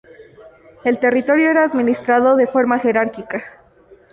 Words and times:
El 0.83 0.97
territorio 0.99 1.51
era 1.51 1.63
administrado 1.63 2.35
de 2.35 2.47
forma 2.47 2.79
jerárquica. 2.79 3.61